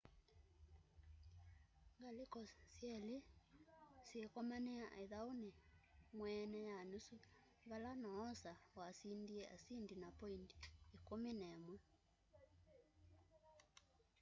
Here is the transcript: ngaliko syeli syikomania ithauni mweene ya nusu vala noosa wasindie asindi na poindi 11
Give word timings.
ngaliko 1.99 2.39
syeli 2.75 3.17
syikomania 4.07 4.85
ithauni 5.03 5.49
mweene 6.15 6.59
ya 6.69 6.77
nusu 6.89 7.15
vala 7.69 7.91
noosa 8.03 8.53
wasindie 8.79 9.43
asindi 9.55 9.95
na 10.01 10.09
poindi 10.19 10.55
11 11.07 11.77